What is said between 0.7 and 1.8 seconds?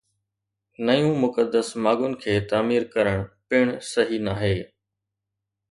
نيون مقدس